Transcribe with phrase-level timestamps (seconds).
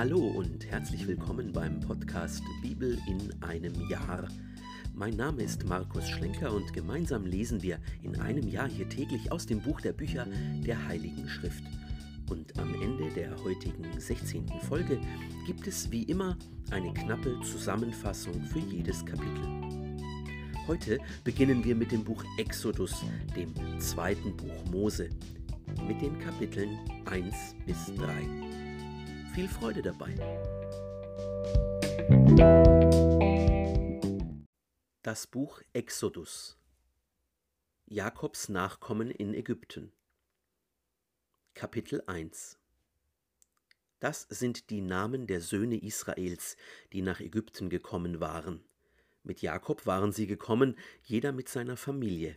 [0.00, 4.28] Hallo und herzlich willkommen beim Podcast Bibel in einem Jahr.
[4.94, 9.44] Mein Name ist Markus Schlenker und gemeinsam lesen wir in einem Jahr hier täglich aus
[9.44, 10.26] dem Buch der Bücher
[10.64, 11.62] der Heiligen Schrift.
[12.30, 14.46] Und am Ende der heutigen 16.
[14.62, 14.98] Folge
[15.44, 16.34] gibt es wie immer
[16.70, 19.46] eine knappe Zusammenfassung für jedes Kapitel.
[20.66, 23.04] Heute beginnen wir mit dem Buch Exodus,
[23.36, 25.10] dem zweiten Buch Mose,
[25.86, 27.34] mit den Kapiteln 1
[27.66, 28.49] bis 3.
[29.34, 30.12] Viel Freude dabei.
[35.02, 36.58] Das Buch Exodus
[37.86, 39.92] Jakobs Nachkommen in Ägypten
[41.54, 42.58] Kapitel 1
[44.00, 46.56] Das sind die Namen der Söhne Israels,
[46.92, 48.64] die nach Ägypten gekommen waren.
[49.22, 52.36] Mit Jakob waren sie gekommen, jeder mit seiner Familie.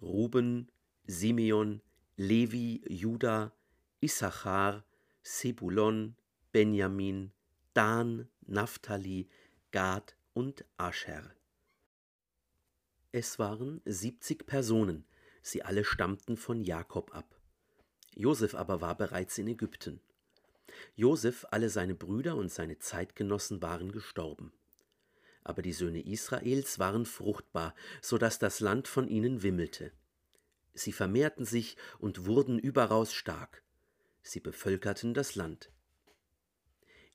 [0.00, 0.72] Ruben,
[1.06, 1.82] Simeon,
[2.16, 3.52] Levi, Juda,
[4.00, 4.82] Issachar,
[5.28, 6.14] Sebulon,
[6.52, 7.32] Benjamin,
[7.74, 9.28] Dan, Naphtali,
[9.72, 11.34] Gad und Ascher.
[13.10, 15.04] Es waren siebzig Personen,
[15.42, 17.40] sie alle stammten von Jakob ab.
[18.14, 20.00] Josef aber war bereits in Ägypten.
[20.94, 24.52] Josef, alle seine Brüder und seine Zeitgenossen waren gestorben.
[25.42, 29.90] Aber die Söhne Israels waren fruchtbar, so dass das Land von ihnen wimmelte.
[30.72, 33.65] Sie vermehrten sich und wurden überaus stark
[34.26, 35.70] sie bevölkerten das Land.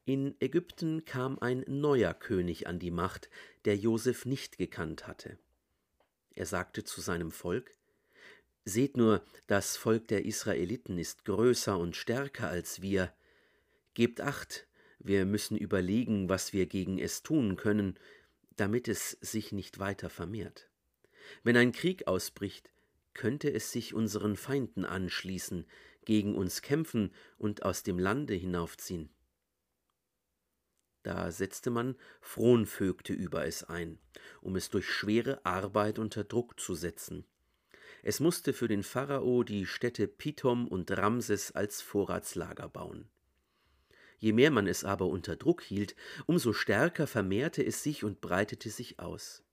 [0.05, 3.29] In Ägypten kam ein neuer König an die Macht,
[3.65, 5.37] der Josef nicht gekannt hatte.
[6.33, 7.71] Er sagte zu seinem Volk
[8.63, 13.13] Seht nur, das Volk der Israeliten ist größer und stärker als wir.
[13.93, 14.67] Gebt acht,
[14.99, 17.97] wir müssen überlegen, was wir gegen es tun können,
[18.55, 20.69] damit es sich nicht weiter vermehrt.
[21.43, 22.69] Wenn ein Krieg ausbricht,
[23.13, 25.65] könnte es sich unseren Feinden anschließen,
[26.05, 29.09] gegen uns kämpfen und aus dem Lande hinaufziehen.
[31.03, 33.99] Da setzte man Fronvögte über es ein,
[34.41, 37.25] um es durch schwere Arbeit unter Druck zu setzen.
[38.03, 43.09] Es musste für den Pharao die Städte Pithom und Ramses als Vorratslager bauen.
[44.19, 45.95] Je mehr man es aber unter Druck hielt,
[46.27, 49.43] umso stärker vermehrte es sich und breitete sich aus.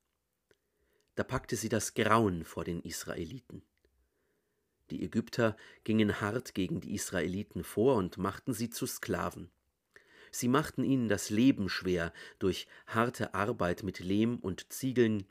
[1.18, 3.62] Da packte sie das Grauen vor den Israeliten.
[4.92, 9.50] Die Ägypter gingen hart gegen die Israeliten vor und machten sie zu Sklaven.
[10.30, 15.26] Sie machten ihnen das Leben schwer durch harte Arbeit mit Lehm und Ziegeln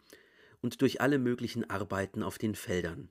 [0.60, 3.10] und durch alle möglichen Arbeiten auf den Feldern.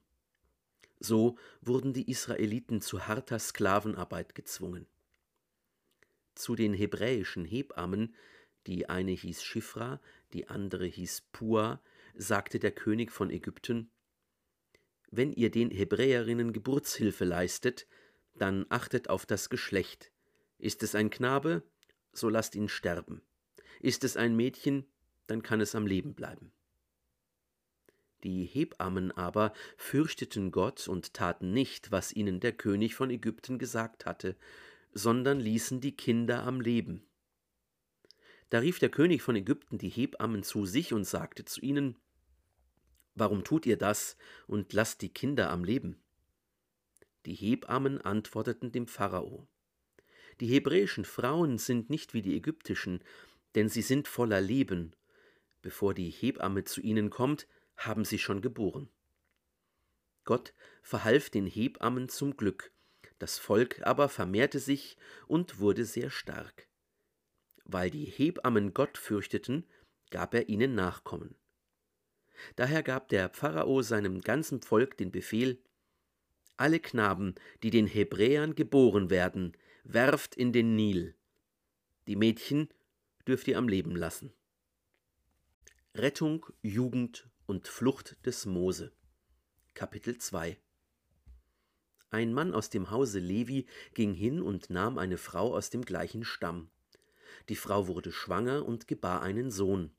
[1.00, 4.86] So wurden die Israeliten zu harter Sklavenarbeit gezwungen.
[6.34, 8.14] Zu den hebräischen Hebammen,
[8.66, 9.98] die eine hieß Schifra,
[10.34, 11.80] die andere hieß Pua,
[12.16, 13.90] sagte der König von Ägypten,
[15.10, 17.86] wenn ihr den Hebräerinnen Geburtshilfe leistet,
[18.34, 20.10] dann achtet auf das Geschlecht.
[20.58, 21.62] Ist es ein Knabe,
[22.12, 23.22] so lasst ihn sterben.
[23.80, 24.86] Ist es ein Mädchen,
[25.26, 26.52] dann kann es am Leben bleiben.
[28.24, 34.06] Die Hebammen aber fürchteten Gott und taten nicht, was ihnen der König von Ägypten gesagt
[34.06, 34.36] hatte,
[34.92, 37.06] sondern ließen die Kinder am Leben.
[38.48, 41.96] Da rief der König von Ägypten die Hebammen zu sich und sagte zu ihnen
[43.16, 44.16] Warum tut ihr das
[44.46, 46.02] und lasst die Kinder am Leben?
[47.24, 49.48] Die Hebammen antworteten dem Pharao.
[50.40, 53.02] Die hebräischen Frauen sind nicht wie die ägyptischen,
[53.54, 54.94] denn sie sind voller Leben.
[55.62, 58.90] Bevor die Hebamme zu ihnen kommt, haben sie schon geboren.
[60.24, 60.52] Gott
[60.82, 62.70] verhalf den Hebammen zum Glück,
[63.18, 66.68] das Volk aber vermehrte sich und wurde sehr stark.
[67.64, 69.64] Weil die Hebammen Gott fürchteten,
[70.10, 71.34] gab er ihnen Nachkommen.
[72.56, 75.60] Daher gab der Pharao seinem ganzen Volk den Befehl,
[76.56, 79.52] alle Knaben, die den Hebräern geboren werden,
[79.84, 81.14] werft in den Nil.
[82.06, 82.68] Die Mädchen
[83.26, 84.32] dürft ihr am Leben lassen.
[85.94, 88.92] Rettung, Jugend und Flucht des Mose.
[89.74, 90.58] Kapitel 2
[92.10, 96.24] Ein Mann aus dem Hause Levi ging hin und nahm eine Frau aus dem gleichen
[96.24, 96.70] Stamm.
[97.50, 99.90] Die Frau wurde schwanger und gebar einen Sohn.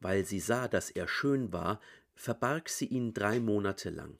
[0.00, 1.80] Weil sie sah, dass er schön war,
[2.14, 4.18] verbarg sie ihn drei Monate lang.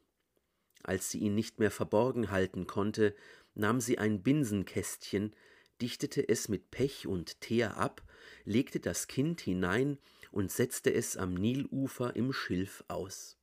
[0.82, 3.14] Als sie ihn nicht mehr verborgen halten konnte,
[3.54, 5.34] nahm sie ein Binsenkästchen,
[5.80, 8.02] dichtete es mit Pech und Teer ab,
[8.44, 9.98] legte das Kind hinein
[10.30, 13.38] und setzte es am Nilufer im Schilf aus.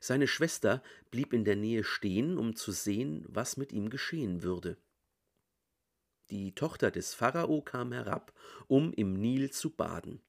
[0.00, 4.76] Seine Schwester blieb in der Nähe stehen, um zu sehen, was mit ihm geschehen würde.
[6.30, 8.32] Die Tochter des Pharao kam herab,
[8.66, 10.20] um im Nil zu baden.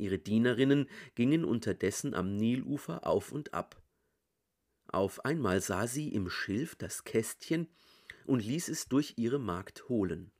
[0.00, 3.80] Ihre Dienerinnen gingen unterdessen am Nilufer auf und ab.
[4.88, 7.68] Auf einmal sah sie im Schilf das Kästchen
[8.26, 10.32] und ließ es durch ihre Magd holen.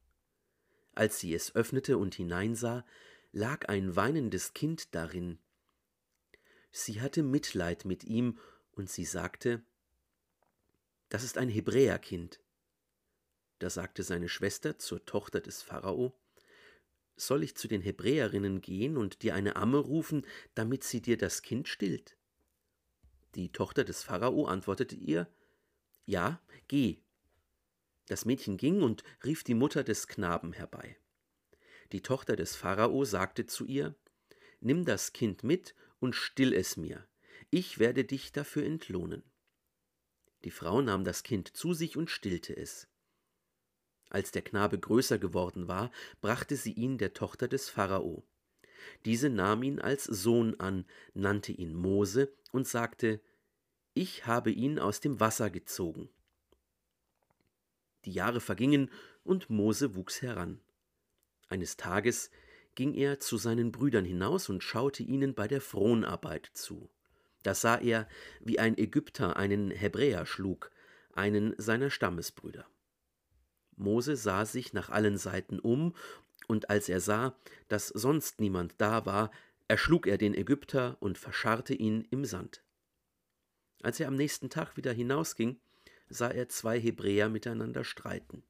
[0.92, 2.84] Als sie es öffnete und hineinsah,
[3.32, 5.38] lag ein weinendes Kind darin.
[6.72, 8.38] Sie hatte Mitleid mit ihm,
[8.72, 9.62] und sie sagte,
[11.08, 12.40] Das ist ein Hebräerkind.
[13.58, 16.14] Da sagte seine Schwester zur Tochter des Pharao,
[17.20, 21.42] Soll ich zu den Hebräerinnen gehen und dir eine Amme rufen, damit sie dir das
[21.42, 22.16] Kind stillt?
[23.34, 25.28] Die Tochter des Pharao antwortete ihr,
[26.06, 27.02] Ja, geh.
[28.06, 30.96] Das Mädchen ging und rief die Mutter des Knaben herbei.
[31.92, 33.94] Die Tochter des Pharao sagte zu ihr,
[34.60, 37.06] Nimm das Kind mit und still es mir,
[37.50, 39.22] ich werde dich dafür entlohnen.
[40.44, 42.88] Die Frau nahm das Kind zu sich und stillte es.
[44.10, 45.90] Als der Knabe größer geworden war,
[46.20, 48.24] brachte sie ihn der Tochter des Pharao.
[49.04, 50.84] Diese nahm ihn als Sohn an,
[51.14, 53.20] nannte ihn Mose und sagte,
[53.94, 56.10] Ich habe ihn aus dem Wasser gezogen.
[58.04, 58.90] Die Jahre vergingen
[59.22, 60.60] und Mose wuchs heran.
[61.48, 62.30] Eines Tages
[62.74, 66.88] ging er zu seinen Brüdern hinaus und schaute ihnen bei der Fronarbeit zu.
[67.42, 68.08] Da sah er,
[68.40, 70.70] wie ein Ägypter einen Hebräer schlug,
[71.12, 72.66] einen seiner Stammesbrüder.
[73.80, 75.94] Mose sah sich nach allen Seiten um,
[76.46, 77.36] und als er sah,
[77.68, 79.30] dass sonst niemand da war,
[79.68, 82.62] erschlug er den Ägypter und verscharrte ihn im Sand.
[83.82, 85.60] Als er am nächsten Tag wieder hinausging,
[86.08, 88.42] sah er zwei Hebräer miteinander streiten.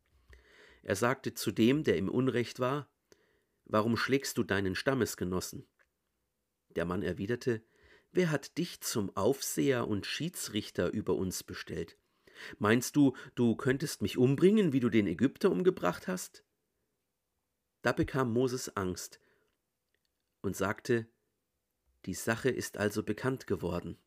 [0.83, 2.89] Er sagte zu dem, der im Unrecht war,
[3.67, 5.65] Warum schlägst du deinen Stammesgenossen?
[6.71, 7.63] Der Mann erwiderte,
[8.11, 11.97] Wer hat dich zum Aufseher und Schiedsrichter über uns bestellt?
[12.59, 16.45] Meinst du, du könntest mich umbringen, wie du den Ägypter umgebracht hast?
[17.83, 19.21] Da bekam Moses Angst
[20.43, 21.07] und sagte,
[22.07, 23.99] Die Sache ist also bekannt geworden.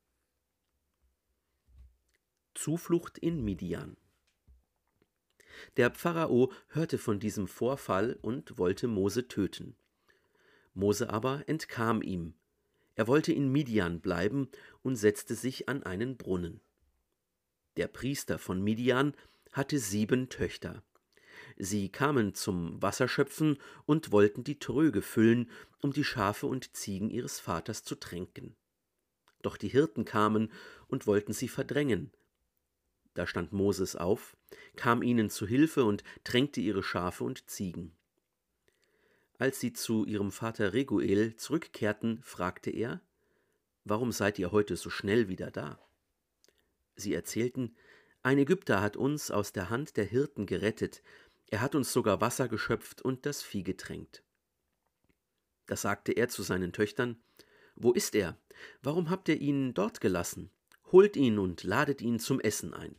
[2.54, 3.98] Zuflucht in Midian.
[5.78, 9.76] Der Pharao hörte von diesem Vorfall und wollte Mose töten.
[10.74, 12.36] Mose aber entkam ihm.
[12.96, 14.50] Er wollte in Midian bleiben
[14.82, 16.62] und setzte sich an einen Brunnen.
[17.78, 19.14] Der Priester von Midian
[19.52, 20.84] hatte sieben Töchter.
[21.58, 25.50] Sie kamen zum Wasserschöpfen und wollten die Tröge füllen,
[25.82, 28.56] um die Schafe und Ziegen ihres Vaters zu tränken.
[29.42, 30.52] Doch die Hirten kamen
[30.88, 32.12] und wollten sie verdrängen,
[33.14, 34.36] da stand Moses auf,
[34.76, 37.96] kam ihnen zu Hilfe und tränkte ihre Schafe und Ziegen.
[39.38, 43.02] Als sie zu ihrem Vater Reguel zurückkehrten, fragte er,
[43.86, 45.78] Warum seid ihr heute so schnell wieder da?
[46.96, 47.76] Sie erzählten,
[48.22, 51.04] ein Ägypter hat uns aus der Hand der Hirten gerettet,
[51.48, 54.24] er hat uns sogar Wasser geschöpft und das Vieh getränkt.
[55.66, 57.22] Da sagte er zu seinen Töchtern,
[57.76, 58.38] Wo ist er?
[58.82, 60.50] Warum habt ihr ihn dort gelassen?
[60.92, 62.96] Holt ihn und ladet ihn zum Essen ein.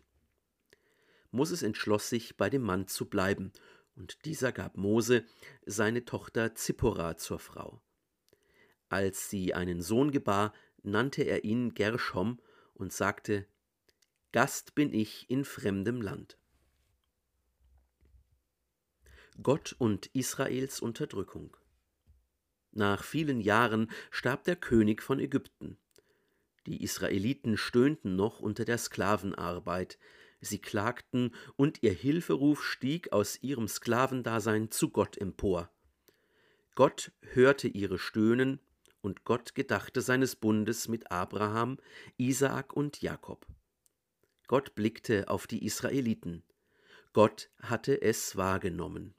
[1.31, 3.53] Moses entschloss sich, bei dem Mann zu bleiben,
[3.97, 5.25] und dieser gab Mose
[5.67, 7.81] seine Tochter Zippora zur Frau.
[8.89, 10.53] Als sie einen Sohn gebar,
[10.83, 12.41] nannte er ihn Gershom
[12.75, 13.47] und sagte,
[14.35, 16.41] Gast bin ich in fremdem Land.
[19.41, 21.57] Gott und Israels Unterdrückung.
[22.73, 25.79] Nach vielen Jahren starb der König von Ägypten.
[26.67, 30.01] Die Israeliten stöhnten noch unter der Sklavenarbeit,
[30.41, 35.71] sie klagten, und ihr Hilferuf stieg aus ihrem Sklavendasein zu Gott empor.
[36.75, 38.59] Gott hörte ihre Stöhnen,
[39.01, 41.79] und Gott gedachte seines Bundes mit Abraham,
[42.17, 43.47] Isaak und Jakob.
[44.55, 46.45] Gott blickte auf die Israeliten.
[47.13, 49.17] Gott hatte es wahrgenommen.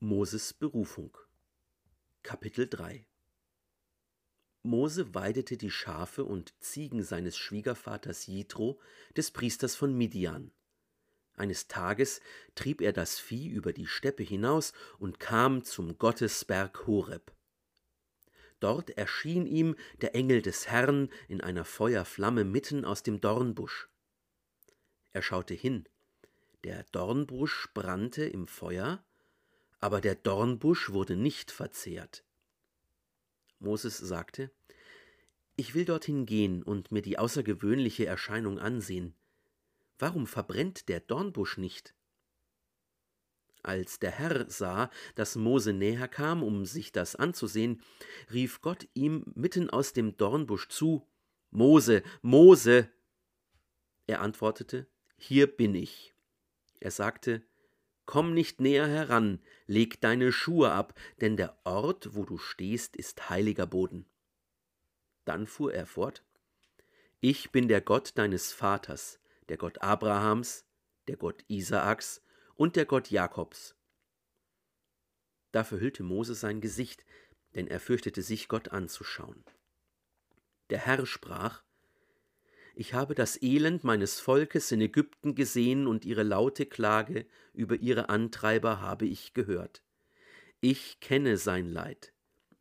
[0.00, 1.14] Moses Berufung
[2.22, 3.06] Kapitel 3
[4.62, 8.80] Mose weidete die Schafe und Ziegen seines Schwiegervaters Jitro,
[9.14, 10.52] des Priesters von Midian.
[11.34, 12.22] Eines Tages
[12.54, 17.30] trieb er das Vieh über die Steppe hinaus und kam zum Gottesberg Horeb.
[18.58, 23.90] Dort erschien ihm der Engel des Herrn in einer Feuerflamme mitten aus dem Dornbusch.
[25.18, 25.88] Er schaute hin.
[26.62, 29.04] Der Dornbusch brannte im Feuer,
[29.80, 32.22] aber der Dornbusch wurde nicht verzehrt.
[33.58, 34.52] Moses sagte,
[35.56, 39.12] Ich will dorthin gehen und mir die außergewöhnliche Erscheinung ansehen.
[39.98, 41.96] Warum verbrennt der Dornbusch nicht?
[43.64, 47.82] Als der Herr sah, dass Mose näher kam, um sich das anzusehen,
[48.32, 51.08] rief Gott ihm mitten aus dem Dornbusch zu
[51.50, 52.88] Mose, Mose.
[54.06, 54.86] Er antwortete
[55.18, 56.14] Hier bin ich.
[56.80, 57.42] Er sagte
[58.06, 63.28] Komm nicht näher heran, leg deine Schuhe ab, denn der Ort, wo du stehst, ist
[63.28, 64.06] heiliger Boden.
[65.26, 66.24] Dann fuhr er fort
[67.20, 69.20] Ich bin der Gott deines Vaters,
[69.50, 70.64] der Gott Abrahams,
[71.08, 72.22] der Gott Isaaks
[72.54, 73.74] und der Gott Jakobs.
[75.52, 77.04] Da verhüllte Mose sein Gesicht,
[77.54, 79.44] denn er fürchtete sich, Gott anzuschauen.
[80.70, 81.62] Der Herr sprach,
[82.80, 88.08] Ich habe das Elend meines Volkes in Ägypten gesehen und ihre laute Klage über ihre
[88.08, 89.82] Antreiber habe ich gehört.
[90.60, 92.12] Ich kenne sein Leid.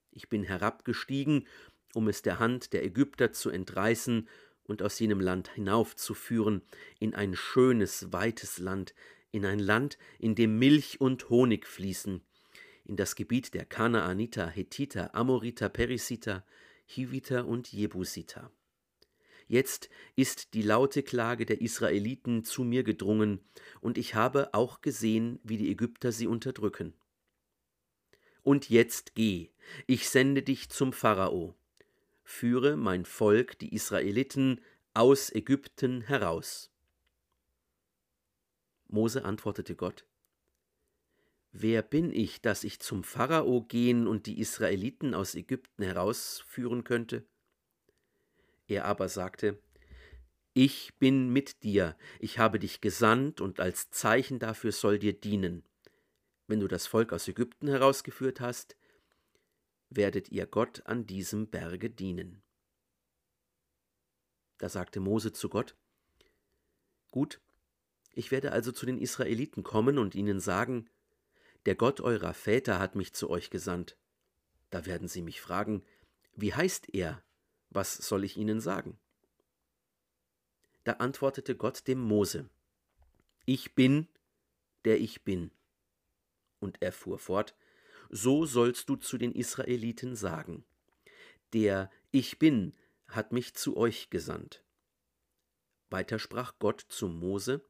[0.10, 1.46] Ich bin herabgestiegen,
[1.94, 4.28] um es der Hand der Ägypter zu entreißen
[4.64, 6.64] und aus jenem Land hinaufzuführen
[6.98, 8.96] in ein schönes, weites Land,
[9.30, 12.24] in ein Land, in dem Milch und Honig fließen,
[12.86, 16.44] in das Gebiet der Kanaaniter, Hethiter, Amoriter, Perisiter,
[16.88, 18.50] Hiviter und Jebusiter.
[19.48, 23.39] Jetzt ist die laute Klage der Israeliten zu mir gedrungen,
[23.80, 26.94] und ich habe auch gesehen, wie die Ägypter sie unterdrücken.
[28.44, 29.50] Und jetzt geh,
[29.88, 31.56] ich sende dich zum Pharao.
[32.24, 34.62] Führe mein Volk, die Israeliten,
[34.94, 36.72] aus Ägypten heraus.
[38.88, 40.06] Mose antwortete Gott,
[41.51, 47.25] Wer bin ich, dass ich zum Pharao gehen und die Israeliten aus Ägypten herausführen könnte?
[48.68, 49.62] Er aber sagte,
[50.54, 55.64] Ich bin mit dir, ich habe dich gesandt und als Zeichen dafür soll dir dienen.
[56.48, 58.78] Wenn du das Volk aus Ägypten herausgeführt hast,
[59.90, 62.42] werdet ihr Gott an diesem Berge dienen.
[64.58, 65.76] Da sagte Mose zu Gott,
[67.12, 67.40] Gut,
[68.14, 70.90] ich werde also zu den Israeliten kommen und ihnen sagen,
[71.66, 73.98] der Gott eurer Väter hat mich zu euch gesandt.
[74.70, 75.84] Da werden sie mich fragen,
[76.36, 77.24] wie heißt er?
[77.70, 78.98] Was soll ich ihnen sagen?
[80.84, 82.50] Da antwortete Gott dem Mose,
[83.46, 84.08] Ich bin,
[84.86, 85.52] der ich bin.
[86.60, 87.56] Und er fuhr fort,
[88.10, 90.64] So sollst du zu den Israeliten sagen,
[91.54, 92.74] Der Ich bin
[93.08, 94.64] hat mich zu euch gesandt.
[95.90, 97.66] Weiter sprach Gott zu Mose,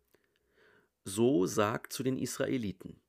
[1.03, 2.99] So sag zu den Israeliten,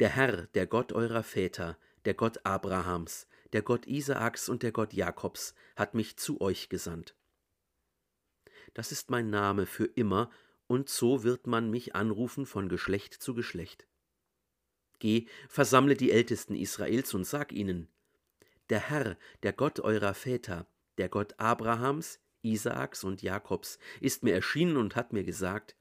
[0.00, 4.92] der Herr, der Gott eurer Väter, der Gott Abrahams, der Gott Isaaks und der Gott
[4.92, 7.16] Jakobs, hat mich zu euch gesandt.
[8.74, 10.30] Das ist mein Name für immer,
[10.66, 13.88] und so wird man mich anrufen von Geschlecht zu Geschlecht.
[14.98, 17.88] Geh, versammle die Ältesten Israels und sag ihnen,
[18.68, 20.66] der Herr, der Gott eurer Väter,
[20.98, 25.76] der Gott Abrahams, Isaaks und Jakobs, ist mir erschienen und hat mir gesagt,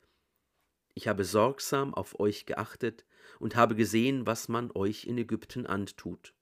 [0.94, 3.06] ich habe sorgsam auf euch geachtet
[3.38, 6.34] und habe gesehen, was man euch in Ägypten antut.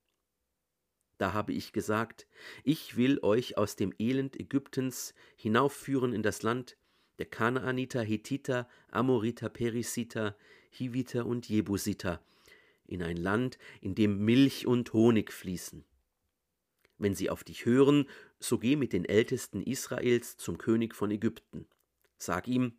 [1.18, 2.28] Da habe ich gesagt,
[2.64, 6.78] ich will euch aus dem Elend Ägyptens hinaufführen in das Land
[7.20, 10.36] der Kanaaniter, Hethiter, Amoriter, Perisiter,
[10.72, 12.24] Hiviter und Jebusiter,
[12.88, 15.86] in ein Land, in dem Milch und Honig fließen.
[16.98, 21.68] Wenn sie auf dich hören, so geh mit den Ältesten Israels zum König von Ägypten.
[22.18, 22.74] Sag ihm,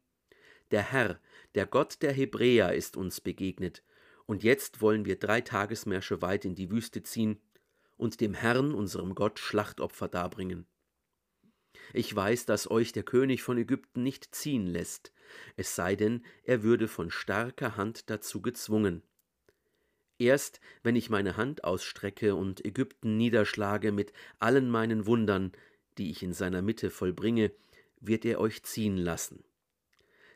[0.72, 1.20] der Herr,
[1.54, 3.84] der Gott der Hebräer, ist uns begegnet,
[4.26, 7.38] und jetzt wollen wir drei Tagesmärsche weit in die Wüste ziehen
[7.96, 10.66] und dem Herrn, unserem Gott, Schlachtopfer darbringen.
[11.92, 15.12] Ich weiß, dass euch der König von Ägypten nicht ziehen lässt,
[15.56, 19.02] es sei denn, er würde von starker Hand dazu gezwungen.
[20.18, 25.52] Erst wenn ich meine Hand ausstrecke und Ägypten niederschlage mit allen meinen Wundern,
[25.98, 27.52] die ich in seiner Mitte vollbringe,
[28.00, 29.44] wird er euch ziehen lassen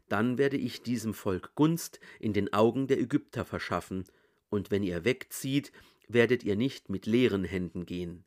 [0.09, 4.05] dann werde ich diesem Volk Gunst in den Augen der Ägypter verschaffen,
[4.51, 5.73] und wenn ihr wegzieht,
[6.09, 8.25] werdet ihr nicht mit leeren Händen gehen.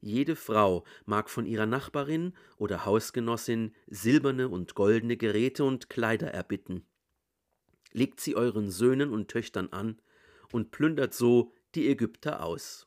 [0.00, 6.86] Jede Frau mag von ihrer Nachbarin oder Hausgenossin silberne und goldene Geräte und Kleider erbitten.
[7.92, 10.00] Legt sie euren Söhnen und Töchtern an
[10.52, 12.86] und plündert so die Ägypter aus.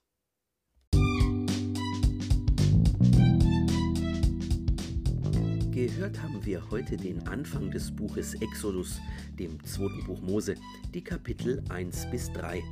[5.72, 9.00] Gehört haben wir heute den Anfang des Buches Exodus,
[9.40, 10.56] dem zweiten Buch Mose,
[10.94, 12.63] die Kapitel 1 bis 3.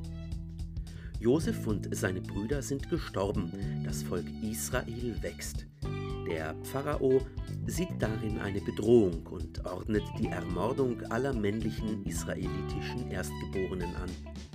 [1.21, 3.51] Josef und seine Brüder sind gestorben,
[3.85, 5.67] das Volk Israel wächst.
[6.27, 7.21] Der Pharao
[7.67, 14.09] sieht darin eine Bedrohung und ordnet die Ermordung aller männlichen israelitischen Erstgeborenen an.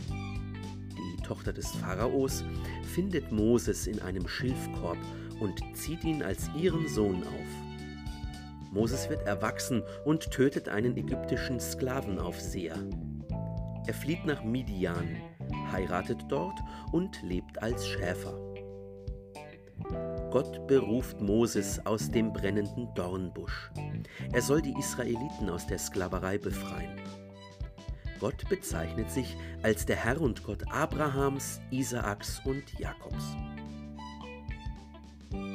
[0.08, 2.42] Die Tochter des Pharaos
[2.82, 4.98] findet Moses in einem Schilfkorb
[5.38, 8.72] und zieht ihn als ihren Sohn auf.
[8.72, 12.76] Moses wird erwachsen und tötet einen ägyptischen Sklavenaufseher.
[13.86, 15.06] Er flieht nach Midian,
[15.72, 16.58] heiratet dort
[16.92, 18.34] und lebt als Schäfer.
[20.30, 23.70] Gott beruft Moses aus dem brennenden Dornbusch.
[24.32, 27.00] Er soll die Israeliten aus der Sklaverei befreien.
[28.18, 33.36] Gott bezeichnet sich als der Herr und Gott Abrahams, Isaaks und Jakobs.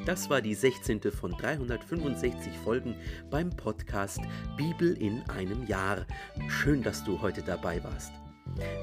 [0.06, 1.02] Das war die 16.
[1.12, 2.96] von 365 Folgen
[3.30, 4.20] beim Podcast
[4.58, 6.06] Bibel in einem Jahr.
[6.48, 8.12] Schön, dass du heute dabei warst.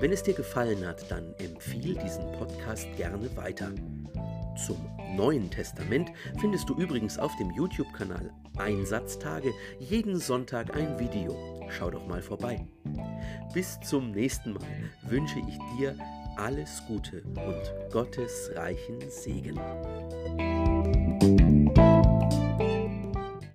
[0.00, 3.70] Wenn es dir gefallen hat, dann empfiehl diesen Podcast gerne weiter.
[4.66, 4.76] Zum
[5.16, 6.10] Neuen Testament
[6.40, 11.36] findest du übrigens auf dem YouTube-Kanal Einsatztage jeden Sonntag ein Video.
[11.70, 12.66] Schau doch mal vorbei.
[13.54, 15.96] Bis zum nächsten Mal wünsche ich dir
[16.36, 19.58] alles Gute und Gottes reichen Segen.